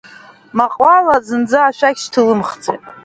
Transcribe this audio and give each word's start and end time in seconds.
Маҟвала 0.57 1.15
зынӡак 1.25 1.65
ашәақь 1.67 1.99
шьҭылымхӡеит. 2.03 2.81